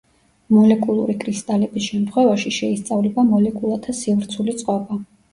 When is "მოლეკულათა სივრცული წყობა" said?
3.33-4.99